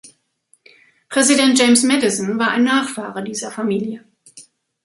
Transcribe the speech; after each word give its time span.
Präsident 1.09 1.59
James 1.59 1.83
Madison 1.83 2.39
war 2.39 2.49
ein 2.49 2.63
Nachfahre 2.63 3.23
dieser 3.23 3.51
Familie. 3.51 4.03